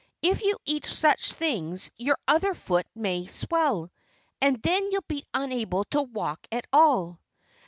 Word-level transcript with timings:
If 0.23 0.41
you 0.41 0.57
eat 0.65 0.87
such 0.87 1.33
things 1.33 1.91
your 1.95 2.17
other 2.27 2.55
foot 2.55 2.87
may 2.95 3.27
swell. 3.27 3.91
And 4.41 4.59
then 4.63 4.91
you'd 4.91 5.07
be 5.07 5.23
unable 5.31 5.83
to 5.91 6.01
walk 6.01 6.47
at 6.51 6.65
all." 6.73 7.19